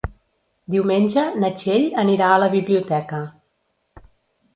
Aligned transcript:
Diumenge 0.75 1.25
na 1.43 1.51
Txell 1.59 1.85
anirà 2.05 2.31
a 2.37 2.39
la 2.45 2.47
biblioteca. 2.55 3.21